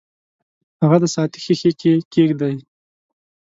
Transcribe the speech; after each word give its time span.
هغه 0.81 0.97
د 1.03 1.05
ساعتي 1.15 1.39
ښيښې 1.43 1.71
کې 1.79 1.91
کیږدئ. 2.13 2.55